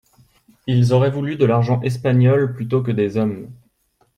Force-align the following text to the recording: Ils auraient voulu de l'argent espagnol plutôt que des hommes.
Ils 0.65 0.93
auraient 0.93 1.11
voulu 1.11 1.35
de 1.35 1.45
l'argent 1.45 1.79
espagnol 1.83 2.55
plutôt 2.55 2.81
que 2.81 2.89
des 2.89 3.17
hommes. 3.17 3.51